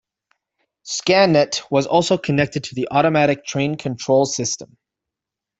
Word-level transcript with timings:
Scanet 0.83 1.61
was 1.69 1.85
also 1.85 2.17
connected 2.17 2.63
to 2.63 2.73
the 2.73 2.87
automatic 2.89 3.45
train 3.45 3.77
control 3.77 4.25
system. 4.25 4.75